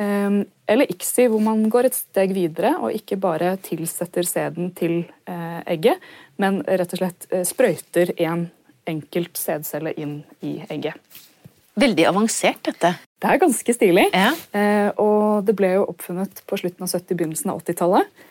Um, 0.00 0.44
eller 0.66 0.88
ICSI, 0.88 1.26
hvor 1.28 1.42
man 1.44 1.66
går 1.68 1.90
et 1.90 1.96
steg 1.98 2.32
videre 2.32 2.70
og 2.80 2.94
ikke 2.96 3.18
bare 3.20 3.50
tilsetter 3.60 4.24
sæden 4.24 4.70
til 4.72 5.02
uh, 5.28 5.60
egget, 5.68 6.00
men 6.40 6.62
rett 6.64 6.94
og 6.96 7.02
slett 7.02 7.26
uh, 7.34 7.42
sprøyter 7.44 8.14
en 8.24 8.46
enkelt 8.88 9.36
sædcelle 9.36 9.92
inn 10.00 10.22
i 10.40 10.54
egget. 10.72 10.96
Veldig 11.80 12.06
avansert, 12.08 12.62
dette. 12.70 12.94
Det 13.20 13.28
er 13.28 13.42
ganske 13.42 13.74
stilig. 13.76 14.06
Ja. 14.16 14.32
Uh, 14.56 14.88
og 15.04 15.44
det 15.44 15.56
ble 15.58 15.74
jo 15.74 15.84
oppfunnet 15.92 16.40
på 16.48 16.62
slutten 16.62 16.86
av 16.86 16.94
70-, 16.94 17.12
begynnelsen 17.12 17.52
av 17.52 17.60
80-tallet. 17.60 18.26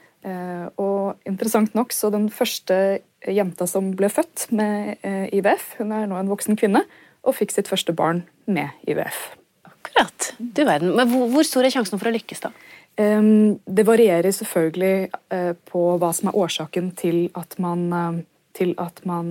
og 0.83 1.29
interessant 1.29 1.77
nok, 1.77 1.93
så 1.95 2.09
den 2.11 2.25
første 2.33 2.99
jenta 3.27 3.67
som 3.67 3.91
ble 3.97 4.09
født 4.11 4.47
med 4.55 4.97
eh, 5.03 5.27
IVF. 5.35 5.75
Hun 5.79 5.93
er 5.95 6.07
nå 6.09 6.17
en 6.19 6.31
voksen 6.31 6.57
kvinne 6.59 6.83
og 7.27 7.35
fikk 7.35 7.53
sitt 7.53 7.69
første 7.71 7.93
barn 7.95 8.23
med 8.47 8.71
IVF. 8.87 9.33
Akkurat. 9.67 10.31
Du 10.39 10.63
verden. 10.63 10.93
Men 10.95 11.11
hvor, 11.11 11.43
stor 11.47 11.65
er 11.65 11.73
sjansen 11.73 11.99
for 11.99 12.11
å 12.11 12.15
lykkes, 12.15 12.45
da? 12.47 12.53
det 12.99 13.83
varierer 13.87 14.33
selvfølgelig 14.35 14.95
eh, 15.31 15.51
på 15.71 15.81
hva 16.01 16.09
som 16.11 16.27
er 16.27 16.35
årsaken 16.35 16.89
til 16.99 17.29
at 17.39 17.53
man, 17.63 17.85
eh, 17.95 18.17
til 18.59 18.73
at 18.81 18.99
man 19.07 19.29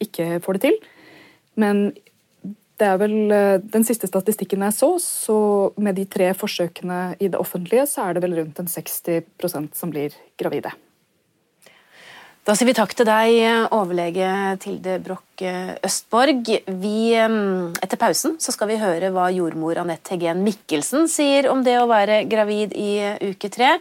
ikke 0.00 0.38
får 0.40 0.56
det 0.56 0.62
til. 0.62 0.78
Men 1.60 1.82
det 2.80 2.88
er 2.88 2.96
vel 3.02 3.34
den 3.74 3.84
siste 3.84 4.08
statistikken 4.08 4.64
jeg 4.64 4.78
så, 4.78 4.92
så 5.04 5.38
med 5.76 6.00
de 6.00 6.06
tre 6.08 6.30
forsøkene 6.32 7.18
i 7.20 7.28
det 7.28 7.36
offentlige, 7.36 7.84
så 7.90 8.06
er 8.06 8.16
det 8.16 8.24
vel 8.24 8.38
rundt 8.40 8.62
en 8.62 8.72
60% 8.72 9.74
som 9.76 9.92
blir 9.92 10.16
gravide. 10.40 10.72
Da 12.48 12.54
sier 12.56 12.70
vi 12.70 12.72
takk 12.72 12.94
til 12.96 13.04
deg, 13.04 13.34
overlege 13.76 14.28
Tilde 14.62 14.94
Broch 15.04 15.42
Østborg. 15.84 16.46
Vi, 16.80 17.00
etter 17.12 17.98
pausen 18.00 18.38
så 18.40 18.54
skal 18.54 18.70
vi 18.70 18.78
høre 18.80 19.10
hva 19.12 19.26
jordmor 19.36 19.76
Anette 19.82 20.14
Hegen 20.14 20.40
Mikkelsen 20.46 21.04
sier 21.12 21.50
om 21.52 21.60
det 21.66 21.74
å 21.76 21.84
være 21.90 22.22
gravid 22.30 22.72
i 22.72 22.94
uke 23.28 23.50
tre. 23.52 23.74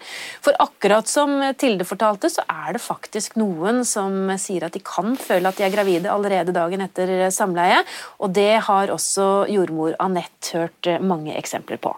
For 0.44 0.60
akkurat 0.60 1.08
som 1.08 1.38
Tilde 1.56 1.88
fortalte, 1.88 2.28
så 2.28 2.44
er 2.44 2.76
det 2.76 2.84
faktisk 2.84 3.38
noen 3.40 3.86
som 3.88 4.34
sier 4.36 4.68
at 4.68 4.76
de 4.76 4.84
kan 4.84 5.16
føle 5.16 5.48
at 5.48 5.56
de 5.56 5.64
er 5.64 5.72
gravide 5.72 6.12
allerede 6.12 6.52
dagen 6.52 6.84
etter 6.84 7.30
samleie. 7.32 7.80
Og 8.20 8.36
det 8.36 8.66
har 8.68 8.92
også 8.92 9.48
jordmor 9.48 9.96
Anette 9.96 10.60
hørt 10.60 10.92
mange 11.00 11.40
eksempler 11.40 11.80
på. 11.80 11.96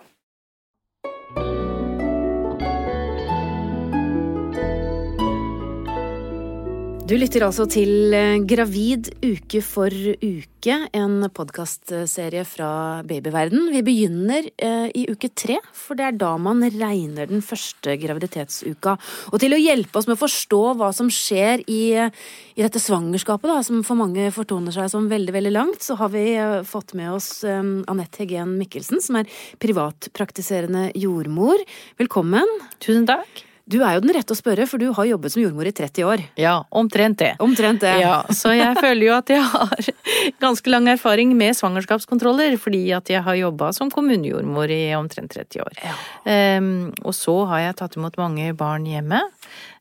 Du 7.10 7.16
lytter 7.18 7.42
altså 7.42 7.64
til 7.66 8.14
eh, 8.14 8.36
Gravid 8.46 9.08
uke 9.24 9.64
for 9.66 9.90
uke, 9.90 10.76
en 10.94 11.24
podkastserie 11.34 12.44
fra 12.46 12.68
babyverden. 13.02 13.72
Vi 13.74 13.82
begynner 13.88 14.46
eh, 14.54 14.92
i 14.94 15.08
uke 15.10 15.32
tre, 15.34 15.56
for 15.74 15.98
det 15.98 16.06
er 16.06 16.20
da 16.22 16.36
man 16.38 16.62
regner 16.62 17.32
den 17.32 17.42
første 17.42 17.96
graviditetsuka. 17.98 18.94
Og 19.34 19.42
til 19.42 19.58
å 19.58 19.62
hjelpe 19.62 19.98
oss 19.98 20.06
med 20.06 20.20
å 20.20 20.22
forstå 20.22 20.62
hva 20.78 20.92
som 20.94 21.10
skjer 21.10 21.66
i, 21.66 21.82
i 21.98 22.62
dette 22.62 22.84
svangerskapet, 22.84 23.56
da, 23.56 23.66
som 23.66 23.82
for 23.88 23.98
mange 23.98 24.30
fortoner 24.36 24.78
seg 24.78 24.94
som 24.94 25.10
veldig 25.10 25.34
veldig 25.40 25.58
langt, 25.58 25.82
så 25.82 25.98
har 25.98 26.14
vi 26.14 26.28
eh, 26.36 26.60
fått 26.62 26.94
med 27.00 27.16
oss 27.18 27.32
Anette 27.42 28.22
Hegen 28.22 28.54
Mikkelsen, 28.62 29.02
som 29.02 29.18
er 29.18 29.42
privatpraktiserende 29.58 30.92
jordmor. 30.94 31.66
Velkommen. 31.98 32.60
Tusen 32.78 33.10
takk. 33.10 33.49
Du 33.70 33.78
er 33.86 33.98
jo 33.98 34.02
den 34.02 34.16
rette 34.16 34.34
å 34.34 34.38
spørre, 34.38 34.66
for 34.70 34.82
du 34.82 34.90
har 34.98 35.06
jobbet 35.12 35.34
som 35.36 35.44
jordmor 35.44 35.68
i 35.70 35.74
30 35.76 36.08
år. 36.10 36.24
Ja, 36.42 36.56
omtrent 36.74 37.20
det. 37.22 37.36
Omtrent 37.44 37.84
det. 37.86 37.94
Ja, 38.02 38.24
Så 38.34 38.56
jeg 38.58 38.74
føler 38.84 39.06
jo 39.06 39.14
at 39.14 39.30
jeg 39.30 39.46
har 39.46 39.90
ganske 40.42 40.74
lang 40.74 40.90
erfaring 40.90 41.36
med 41.38 41.58
svangerskapskontroller, 41.60 42.58
fordi 42.62 42.88
at 42.98 43.12
jeg 43.14 43.22
har 43.26 43.38
jobba 43.38 43.70
som 43.78 43.92
kommunejordmor 43.94 44.74
i 44.74 44.82
omtrent 44.98 45.36
30 45.38 45.62
år. 45.68 45.84
Ja. 45.86 45.98
Um, 46.58 46.90
og 47.04 47.14
så 47.18 47.44
har 47.52 47.68
jeg 47.68 47.78
tatt 47.84 48.00
imot 48.00 48.18
mange 48.18 48.50
barn 48.58 48.90
hjemme. 48.90 49.22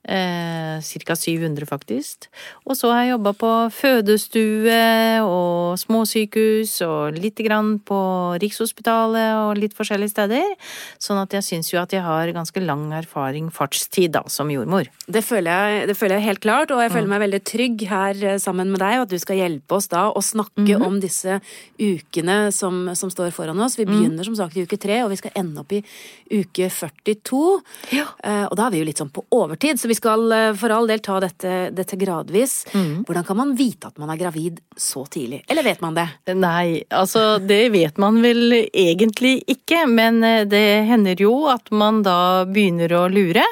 Eh, 0.09 0.81
Ca. 1.05 1.17
700, 1.17 1.67
faktisk. 1.69 2.29
Og 2.65 2.77
så 2.79 2.88
har 2.93 3.03
jeg 3.03 3.12
jobba 3.12 3.33
på 3.37 3.50
fødestue 3.77 4.79
og 5.21 5.77
småsykehus 5.81 6.79
og 6.87 7.19
lite 7.21 7.45
grann 7.45 7.75
på 7.85 7.99
Rikshospitalet 8.41 9.37
og 9.43 9.61
litt 9.61 9.77
forskjellige 9.77 10.15
steder. 10.15 10.55
Sånn 11.03 11.21
at 11.21 11.37
jeg 11.37 11.45
syns 11.45 11.73
jo 11.75 11.81
at 11.83 11.93
jeg 11.93 12.05
har 12.07 12.33
ganske 12.33 12.62
lang 12.65 12.87
erfaring, 12.97 13.50
fartstid, 13.53 14.15
da, 14.17 14.23
som 14.33 14.49
jordmor. 14.53 14.88
Det 15.05 15.21
føler 15.27 15.53
jeg, 15.53 15.91
det 15.93 15.99
føler 15.99 16.17
jeg 16.17 16.29
helt 16.31 16.43
klart, 16.45 16.73
og 16.73 16.81
jeg 16.81 16.95
føler 16.95 17.09
mm. 17.09 17.12
meg 17.12 17.25
veldig 17.27 17.43
trygg 17.53 17.85
her 17.91 18.25
eh, 18.33 18.41
sammen 18.41 18.73
med 18.73 18.81
deg, 18.81 19.03
og 19.03 19.07
at 19.09 19.12
du 19.12 19.21
skal 19.21 19.43
hjelpe 19.43 19.77
oss 19.77 19.91
da 19.93 20.07
å 20.09 20.25
snakke 20.25 20.65
mm 20.65 20.73
-hmm. 20.73 20.87
om 20.87 21.00
disse 21.00 21.41
ukene 21.79 22.38
som, 22.53 22.95
som, 22.95 23.11
står 23.11 23.31
foran 23.31 23.61
oss. 23.61 23.79
Vi 23.79 23.85
mm. 23.85 23.93
begynner 23.93 24.25
som 24.25 24.37
sagt 24.37 24.57
i 24.57 24.62
uke 24.62 24.77
tre, 24.77 25.03
og 25.05 25.11
vi 25.11 25.17
skal 25.17 25.33
ende 25.35 25.61
opp 25.61 25.73
i 25.73 25.83
uke 26.31 26.71
42. 26.71 27.61
Ja. 27.91 28.07
Eh, 28.25 28.45
og 28.45 28.57
da 28.57 28.67
er 28.67 28.71
vi 28.71 28.79
jo 28.79 28.85
litt 28.85 28.99
sånn 28.99 29.12
på 29.12 29.25
overtid, 29.31 29.81
så 29.81 29.88
vi 29.88 29.98
skal 29.99 30.33
eh, 30.33 30.50
for 30.59 30.73
all 30.75 30.88
del 30.90 31.02
ta 31.05 31.19
dette, 31.23 31.55
dette 31.75 31.99
gradvis. 32.00 32.61
Mm. 32.73 33.05
Hvordan 33.09 33.26
kan 33.26 33.38
man 33.40 33.55
vite 33.59 33.90
at 33.90 33.99
man 34.00 34.12
er 34.14 34.21
gravid 34.21 34.61
så 34.78 35.05
tidlig? 35.11 35.43
Eller 35.50 35.67
vet 35.67 35.83
man 35.85 35.99
det? 35.99 36.07
Nei, 36.38 36.83
altså 36.95 37.38
det 37.43 37.61
vet 37.75 38.00
man 38.00 38.21
vel 38.25 38.57
egentlig 38.73 39.40
ikke. 39.50 39.85
Men 39.90 40.23
eh, 40.26 40.45
det 40.49 40.67
hender 40.88 41.23
jo 41.23 41.35
at 41.52 41.73
man 41.75 42.02
da 42.07 42.45
begynner 42.49 42.97
å 42.97 43.07
lure. 43.12 43.47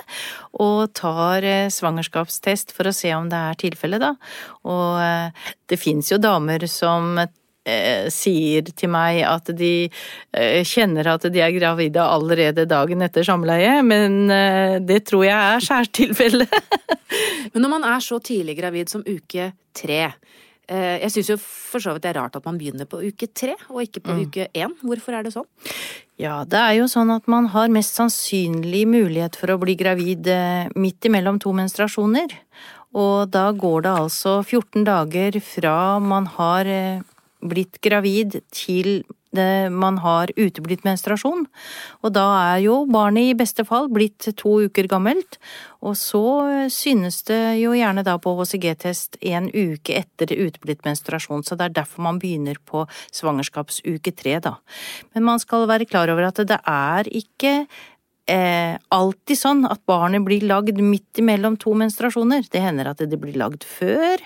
Og 0.56 0.92
tar 0.96 1.44
eh, 1.44 1.72
svangerskapstest 1.72 2.72
for 2.76 2.88
å 2.88 2.96
se 2.96 3.12
om 3.16 3.28
det 3.32 3.42
er 3.50 3.60
tilfellet, 3.66 4.02
da. 4.02 4.14
Og 4.66 5.52
det 5.68 5.78
fins 5.78 6.08
jo 6.10 6.18
damer 6.22 6.64
som 6.70 7.18
sier 8.14 8.68
til 8.70 8.90
meg 8.92 9.22
at 9.26 9.50
de 9.58 9.72
eh, 9.86 10.62
kjenner 10.66 11.10
at 11.16 11.26
de 11.32 11.42
er 11.42 11.54
gravide 11.56 12.02
allerede 12.02 12.66
dagen 12.70 13.02
etter 13.06 13.26
samleie, 13.26 13.80
men 13.86 14.30
eh, 14.30 14.78
det 14.84 15.02
tror 15.10 15.26
jeg 15.26 15.36
er 15.36 15.66
skjærtilfellet. 15.66 16.58
men 17.52 17.62
når 17.62 17.72
man 17.72 17.86
er 17.90 18.02
så 18.04 18.20
tidlig 18.22 18.58
gravid 18.60 18.92
som 18.92 19.04
uke 19.06 19.50
tre 19.76 20.02
eh, 20.06 20.96
jeg 21.02 21.12
syns 21.14 21.32
jo 21.34 21.38
for 21.42 21.82
så 21.82 21.94
vidt 21.94 22.06
det 22.06 22.12
er 22.12 22.20
rart 22.20 22.38
at 22.38 22.46
man 22.46 22.58
begynner 22.60 22.88
på 22.88 23.02
uke 23.02 23.28
tre 23.34 23.56
og 23.68 23.82
ikke 23.84 24.04
på 24.06 24.14
mm. 24.14 24.22
uke 24.26 24.48
én. 24.54 24.78
Hvorfor 24.86 25.18
er 25.18 25.26
det 25.26 25.34
sånn? 25.34 25.48
Ja, 26.22 26.38
det 26.48 26.60
er 26.62 26.78
jo 26.78 26.86
sånn 26.88 27.12
at 27.12 27.26
man 27.28 27.50
har 27.52 27.72
mest 27.72 27.98
sannsynlig 27.98 28.86
mulighet 28.88 29.36
for 29.36 29.52
å 29.52 29.58
bli 29.60 29.76
gravid 29.78 30.30
eh, 30.32 30.70
midt 30.78 31.10
imellom 31.10 31.42
to 31.42 31.52
menstruasjoner. 31.56 32.38
Og 32.96 33.28
da 33.28 33.50
går 33.52 33.84
det 33.84 33.92
altså 34.06 34.38
14 34.40 34.86
dager 34.86 35.36
fra 35.44 35.76
man 36.00 36.30
har 36.38 36.70
blitt 37.44 37.80
gravid 37.84 38.40
til 38.54 39.04
man 39.70 39.98
har 40.00 40.30
uteblitt 40.38 40.84
menstruasjon. 40.86 41.42
Og 42.00 42.12
da 42.14 42.24
er 42.54 42.60
jo 42.64 42.76
barnet 42.88 43.30
i 43.30 43.36
beste 43.36 43.66
fall 43.68 43.90
blitt 43.92 44.28
to 44.40 44.54
uker 44.64 44.88
gammelt, 44.88 45.36
og 45.84 45.92
så 46.00 46.22
synes 46.72 47.20
det 47.28 47.58
jo 47.60 47.74
gjerne 47.76 48.04
da 48.06 48.16
på 48.22 48.32
HCG-test 48.38 49.18
en 49.28 49.50
uke 49.52 49.98
etter 49.98 50.32
uteblitt 50.32 50.86
menstruasjon, 50.86 51.44
så 51.44 51.58
det 51.58 51.68
er 51.68 51.76
derfor 51.82 52.06
man 52.06 52.20
begynner 52.22 52.56
på 52.64 52.86
svangerskapsuke 53.12 54.14
tre, 54.16 54.38
da. 54.40 54.56
Men 55.12 55.28
man 55.28 55.42
skal 55.42 55.68
være 55.68 55.88
klar 55.90 56.08
over 56.12 56.30
at 56.30 56.40
det 56.48 56.62
er 56.62 57.12
ikke 57.12 57.66
eh, 58.30 58.76
alltid 58.94 59.38
sånn 59.38 59.64
at 59.68 59.82
barnet 59.88 60.24
blir 60.26 60.44
lagd 60.46 60.80
midt 60.82 61.22
imellom 61.22 61.58
to 61.60 61.74
menstruasjoner. 61.78 62.46
Det 62.50 62.62
hender 62.62 62.92
at 62.92 63.02
det 63.02 63.18
blir 63.20 63.38
lagd 63.38 63.66
før 63.66 64.22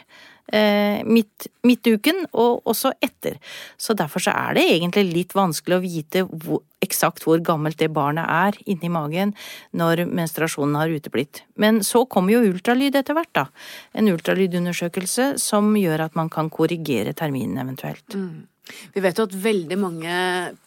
eh, 0.53 1.01
midt, 1.07 1.49
midtuken 1.67 2.25
og 2.31 2.67
også 2.69 2.93
etter. 3.03 3.39
Så 3.81 3.95
derfor 3.99 4.25
så 4.25 4.35
er 4.35 4.57
det 4.59 4.67
egentlig 4.75 5.07
litt 5.11 5.37
vanskelig 5.37 5.79
å 5.79 5.85
vite 5.85 6.25
hvor, 6.29 6.63
eksakt 6.85 7.27
hvor 7.27 7.41
gammelt 7.45 7.81
det 7.81 7.91
barnet 7.95 8.27
er 8.27 8.59
inni 8.71 8.91
magen 8.93 9.35
når 9.77 10.07
menstruasjonen 10.09 10.79
har 10.81 10.93
uteblitt. 10.93 11.45
Men 11.61 11.83
så 11.87 12.05
kommer 12.11 12.37
jo 12.37 12.45
ultralyd 12.51 12.97
etter 12.99 13.17
hvert, 13.17 13.33
da. 13.37 13.47
En 13.93 14.11
ultralydundersøkelse 14.13 15.35
som 15.41 15.75
gjør 15.79 16.07
at 16.09 16.17
man 16.19 16.33
kan 16.33 16.51
korrigere 16.53 17.15
terminen 17.17 17.61
eventuelt. 17.63 18.17
Mm. 18.17 18.47
Vi 18.95 19.05
vet 19.05 19.19
jo 19.19 19.27
at 19.29 19.37
veldig 19.45 19.79
mange 19.81 20.19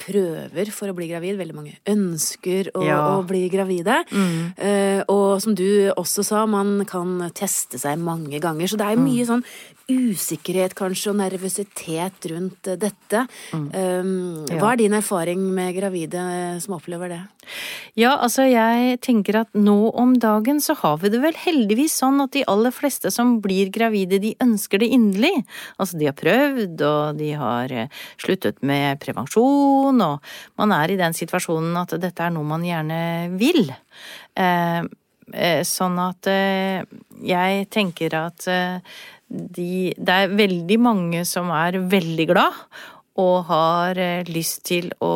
prøver 0.02 0.72
for 0.76 0.92
å 0.92 0.98
bli 0.98 1.10
gravid. 1.12 1.38
Veldig 1.40 1.58
mange 1.58 1.76
ønsker 1.90 2.72
å, 2.74 2.84
ja. 2.86 3.00
å 3.18 3.22
bli 3.28 3.46
gravide. 3.54 4.02
Mm. 4.12 4.40
Uh, 4.58 5.02
og 5.14 5.44
som 5.44 5.58
du 5.58 5.92
også 5.94 6.26
sa, 6.28 6.46
man 6.50 6.82
kan 6.90 7.30
teste 7.36 7.82
seg 7.82 8.02
mange 8.02 8.42
ganger. 8.44 8.70
Så 8.70 8.80
det 8.80 8.90
er 8.90 9.02
mye 9.02 9.24
mm. 9.24 9.30
sånn 9.32 9.48
usikkerhet 9.92 10.76
kanskje 10.80 11.12
og 11.12 11.20
nervøsitet 11.20 12.28
rundt 12.32 12.72
dette. 12.80 13.26
Mm. 13.52 13.68
Um. 13.74 14.12
Hva 14.54 14.74
er 14.74 14.84
din 14.84 14.96
erfaring 14.96 15.44
med 15.56 15.76
gravide 15.76 16.24
som 16.64 16.78
opplever 16.78 17.12
det? 17.12 17.24
Ja, 18.00 18.16
altså 18.16 18.46
jeg 18.48 18.98
tenker 19.04 19.42
at 19.44 19.52
nå 19.58 19.92
om 20.00 20.16
dagen 20.22 20.62
så 20.64 20.76
har 20.80 20.98
vi 21.02 21.12
det 21.14 21.20
vel 21.22 21.36
heldigvis 21.38 21.98
sånn 22.02 22.24
at 22.24 22.34
de 22.34 22.46
aller 22.50 22.74
fleste 22.74 23.12
som 23.14 23.36
blir 23.44 23.70
gravide, 23.74 24.22
de 24.24 24.34
ønsker 24.44 24.82
det 24.82 24.90
inderlig. 24.96 25.34
Altså 25.78 26.00
de 26.00 26.10
har 26.10 26.18
prøvd, 26.18 26.86
og 26.88 27.20
de 27.20 27.30
har 27.38 27.76
eh, 27.76 27.93
sluttet 28.22 28.62
med 28.66 29.00
prevensjon, 29.04 30.02
og 30.02 30.36
man 30.60 30.76
er 30.76 30.94
i 30.94 31.00
den 31.00 31.16
situasjonen 31.18 31.78
at 31.84 31.96
dette 32.02 32.26
er 32.26 32.34
noe 32.36 32.48
man 32.48 32.66
gjerne 32.66 33.00
vil. 33.40 33.66
Eh, 34.36 34.84
sånn 35.64 35.96
at 36.04 36.28
jeg 36.28 37.68
tenker 37.72 38.16
at 38.20 38.44
de, 39.34 39.94
det 39.98 40.14
er 40.14 40.36
veldig 40.36 40.78
mange 40.84 41.24
som 41.26 41.48
er 41.56 41.80
veldig 41.90 42.26
glad 42.30 42.58
og 43.22 43.46
har 43.50 44.00
eh, 44.02 44.26
lyst 44.30 44.64
til 44.70 44.90
å 45.04 45.14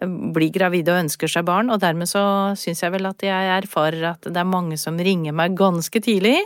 eh, 0.00 0.08
bli 0.34 0.48
gravide 0.54 0.92
og 0.94 1.02
ønsker 1.04 1.30
seg 1.30 1.46
barn, 1.48 1.70
og 1.72 1.80
dermed 1.82 2.08
så 2.10 2.22
syns 2.58 2.82
jeg 2.84 2.94
vel 2.94 3.08
at 3.08 3.22
jeg 3.24 3.50
erfarer 3.56 4.10
at 4.12 4.28
det 4.28 4.40
er 4.40 4.48
mange 4.48 4.78
som 4.80 4.98
ringer 4.98 5.36
meg 5.36 5.56
ganske 5.58 6.02
tidlig 6.02 6.38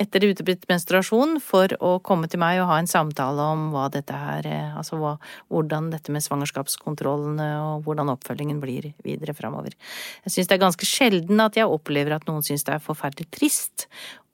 etter 0.00 0.24
uteblitt 0.30 0.64
menstruasjon 0.70 1.36
for 1.44 1.72
å 1.84 1.98
komme 2.04 2.30
til 2.30 2.40
meg 2.40 2.62
og 2.62 2.70
ha 2.70 2.78
en 2.80 2.88
samtale 2.90 3.48
om 3.52 3.68
hva 3.74 3.88
dette 3.92 4.16
er, 4.16 4.48
eh, 4.48 4.78
altså 4.78 5.00
hva, 5.00 5.16
hvordan 5.52 5.90
dette 5.92 6.14
med 6.14 6.24
svangerskapskontrollene 6.24 7.50
og 7.66 7.84
hvordan 7.86 8.14
oppfølgingen 8.14 8.62
blir 8.62 8.90
videre 9.04 9.36
framover. 9.36 9.76
Jeg 10.24 10.36
syns 10.36 10.50
det 10.50 10.58
er 10.58 10.64
ganske 10.64 10.88
sjelden 10.88 11.44
at 11.44 11.60
jeg 11.60 11.68
opplever 11.68 12.16
at 12.16 12.26
noen 12.30 12.44
syns 12.46 12.66
det 12.66 12.76
er 12.76 12.84
forferdelig 12.84 13.28
trist 13.34 13.86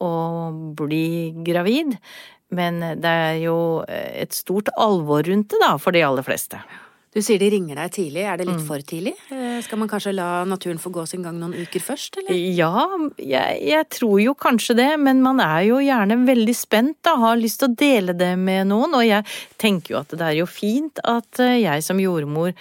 å 0.02 0.12
bli 0.76 1.34
gravid. 1.46 1.96
Men 2.54 2.78
det 3.02 3.10
er 3.10 3.38
jo 3.42 3.58
et 3.88 4.34
stort 4.36 4.70
alvor 4.78 5.26
rundt 5.26 5.50
det, 5.50 5.58
da, 5.62 5.75
for 5.82 5.96
de 5.96 6.04
aller 6.06 6.26
fleste. 6.26 6.60
Du 7.16 7.23
sier 7.25 7.40
de 7.40 7.46
ringer 7.49 7.78
deg 7.80 7.92
tidlig. 7.94 8.25
Er 8.28 8.37
det 8.37 8.44
litt 8.44 8.58
mm. 8.61 8.64
for 8.68 8.82
tidlig? 8.85 9.14
Eh, 9.32 9.56
skal 9.64 9.80
man 9.80 9.88
kanskje 9.88 10.12
la 10.12 10.44
naturen 10.44 10.80
få 10.80 10.90
gå 10.92 11.06
sin 11.08 11.23
gang 11.25 11.38
noen 11.40 11.54
uker 11.56 11.80
først, 11.80 12.18
eller? 12.20 12.37
Ja, 12.37 12.85
jeg, 13.16 13.62
jeg 13.64 13.87
tror 13.96 14.18
jo 14.20 14.35
kanskje 14.37 14.76
det, 14.76 14.90
men 15.00 15.23
man 15.25 15.40
er 15.40 15.62
jo 15.70 15.78
gjerne 15.80 16.18
veldig 16.28 16.56
spent 16.56 16.99
da, 17.06 17.14
har 17.23 17.40
lyst 17.40 17.62
til 17.62 17.73
å 17.73 17.78
dele 17.80 18.12
det 18.20 18.35
med 18.37 18.68
noen. 18.68 18.99
Og 19.00 19.06
jeg 19.06 19.25
tenker 19.56 19.94
jo 19.94 20.02
at 20.02 20.12
det 20.12 20.26
er 20.28 20.42
jo 20.42 20.50
fint 20.50 21.00
at 21.08 21.40
eh, 21.40 21.62
jeg 21.62 21.87
som 21.88 22.02
jordmor 22.02 22.52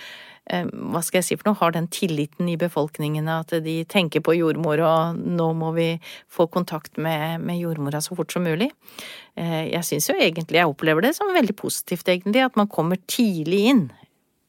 Eh, 0.53 0.62
hva 0.62 1.00
skal 1.01 1.24
jeg 1.24 1.25
si 1.25 1.35
for 1.39 1.47
noe, 1.47 1.57
har 1.57 1.71
den 1.74 1.88
tilliten 1.89 2.45
i 2.51 2.57
befolkningen 2.62 3.25
at 3.33 3.55
de 3.65 3.79
tenker 3.89 4.21
på 4.21 4.35
jordmor 4.38 4.77
og 4.85 5.17
nå 5.17 5.47
må 5.57 5.71
vi 5.74 5.88
få 6.29 6.45
kontakt 6.53 7.00
med, 7.01 7.41
med 7.41 7.57
jordmora 7.57 7.97
så 7.97 8.13
fort 8.13 8.29
som 8.29 8.45
mulig. 8.45 8.67
Jeg 9.33 9.81
syns 9.83 10.12
jo 10.12 10.13
egentlig 10.21 10.62
jeg 10.62 10.69
opplever 10.69 11.07
det 11.07 11.15
som 11.17 11.33
veldig 11.33 11.57
positivt, 11.57 12.05
egentlig, 12.13 12.45
at 12.45 12.62
man 12.62 12.69
kommer 12.69 13.01
tidlig 13.09 13.63
inn. 13.74 13.81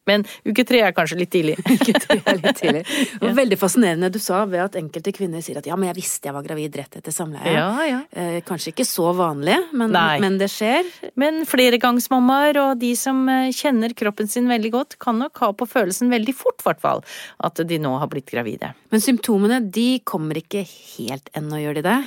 Men 0.07 0.25
uke 0.47 0.65
tre 0.67 0.83
er 0.87 0.95
kanskje 0.97 1.19
litt 1.21 1.33
tidlig. 1.35 1.57
uke 1.75 1.95
tre 1.99 2.19
er 2.23 2.41
litt 2.41 2.61
tidlig. 2.61 2.83
Og 3.21 3.33
veldig 3.37 3.59
fascinerende 3.61 4.11
du 4.13 4.21
sa 4.23 4.45
ved 4.49 4.63
at 4.63 4.79
enkelte 4.81 5.13
kvinner 5.17 5.45
sier 5.45 5.61
at 5.61 5.69
ja, 5.69 5.77
men 5.79 5.91
jeg 5.91 5.99
visste 5.99 6.31
jeg 6.31 6.37
var 6.37 6.47
gravid 6.47 6.79
rett 6.79 6.99
etter 7.01 7.15
samleie. 7.15 7.55
Ja, 7.57 7.71
ja. 7.87 8.01
Eh, 8.11 8.39
kanskje 8.47 8.73
ikke 8.75 8.87
så 8.89 9.11
vanlig, 9.17 9.59
men, 9.77 9.95
men, 10.23 10.39
det 10.41 10.51
skjer. 10.53 10.89
Men 11.19 11.43
fleregangsmammaer 11.49 12.61
og 12.63 12.81
de 12.83 12.93
som 12.99 13.25
eh, 13.33 13.51
kjenner 13.55 13.95
kroppen 13.99 14.31
sin 14.31 14.51
veldig 14.51 14.73
godt, 14.75 14.99
kan 15.03 15.19
nok 15.23 15.43
ha 15.43 15.53
på 15.57 15.69
følelsen 15.71 16.13
veldig 16.13 16.35
fort, 16.37 16.61
i 16.63 16.69
hvert 16.71 16.83
fall, 16.83 17.05
at 17.47 17.63
de 17.67 17.81
nå 17.83 17.97
har 18.01 18.11
blitt 18.13 18.31
gravide. 18.31 18.73
Men 18.95 19.03
symptomene, 19.03 19.61
de 19.73 20.01
kommer 20.07 20.39
ikke 20.41 20.65
helt 20.67 21.31
ennå, 21.37 21.61
gjør 21.63 21.81
de 21.81 21.89
det? 21.91 22.01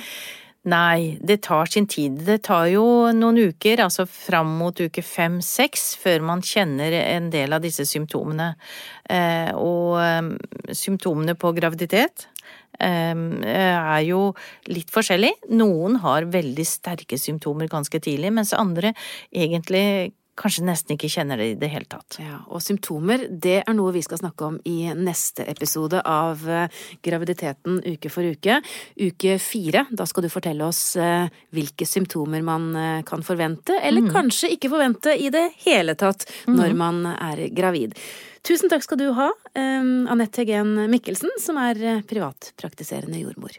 Nei, 0.68 1.16
det 1.24 1.38
tar 1.46 1.70
sin 1.72 1.86
tid. 1.88 2.18
Det 2.26 2.42
tar 2.44 2.66
jo 2.68 2.84
noen 3.16 3.38
uker, 3.48 3.80
altså 3.80 4.04
fram 4.04 4.50
mot 4.58 4.76
uke 4.76 5.00
fem-seks, 5.00 5.94
før 6.02 6.26
man 6.28 6.42
kjenner 6.44 6.92
en 7.00 7.30
del 7.32 7.56
av 7.56 7.64
disse 7.64 7.86
symptomene. 7.88 8.50
Eh, 9.08 9.54
og 9.56 9.96
eh, 10.04 10.28
symptomene 10.76 11.32
på 11.40 11.54
graviditet 11.56 12.26
eh, 12.76 13.16
er 13.16 14.02
jo 14.04 14.34
litt 14.68 14.92
forskjellig. 14.92 15.32
Noen 15.56 15.96
har 16.04 16.28
veldig 16.28 16.68
sterke 16.68 17.16
symptomer 17.16 17.70
ganske 17.72 17.96
tidlig, 17.96 18.28
mens 18.36 18.52
andre 18.52 18.92
egentlig 19.32 20.12
kanskje 20.40 20.64
nesten 20.66 20.96
ikke 20.96 21.10
kjenner 21.12 21.40
det 21.40 21.48
i 21.52 21.58
det 21.60 21.70
hele 21.72 21.88
tatt. 21.90 22.18
Ja, 22.22 22.40
og 22.48 22.62
symptomer, 22.64 23.26
det 23.28 23.60
er 23.60 23.76
noe 23.76 23.92
vi 23.94 24.02
skal 24.04 24.20
snakke 24.22 24.48
om 24.48 24.58
i 24.68 24.78
neste 24.96 25.44
episode 25.50 26.00
av 26.00 26.42
eh, 26.48 26.80
Graviditeten 27.04 27.80
uke 27.84 28.12
for 28.12 28.26
uke. 28.26 28.60
Uke 29.00 29.36
fire, 29.42 29.84
da 29.90 30.08
skal 30.08 30.26
du 30.26 30.30
fortelle 30.32 30.66
oss 30.66 30.82
eh, 31.00 31.28
hvilke 31.54 31.88
symptomer 31.88 32.44
man 32.46 32.70
eh, 32.76 33.04
kan 33.08 33.24
forvente, 33.26 33.76
eller 33.80 34.08
mm. 34.08 34.12
kanskje 34.16 34.52
ikke 34.56 34.72
forvente 34.72 35.14
i 35.14 35.30
det 35.32 35.46
hele 35.66 35.96
tatt 35.98 36.26
når 36.48 36.74
mm. 36.74 36.84
man 36.84 37.02
er 37.14 37.46
gravid. 37.54 37.96
Tusen 38.46 38.72
takk 38.72 38.86
skal 38.86 38.96
du 38.96 39.10
ha, 39.18 39.26
Anette 39.52 40.40
Hegen 40.40 40.72
Mikkelsen, 40.88 41.34
som 41.42 41.60
er 41.60 42.00
privatpraktiserende 42.08 43.20
jordmor. 43.20 43.58